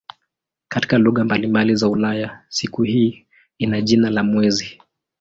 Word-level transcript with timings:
Katika 0.67 0.97
lugha 0.97 1.23
mbalimbali 1.23 1.75
za 1.75 1.89
Ulaya 1.89 2.41
siku 2.49 2.83
hii 2.83 3.25
ina 3.57 3.81
jina 3.81 4.09
la 4.09 4.23
"mwezi". 4.23 4.79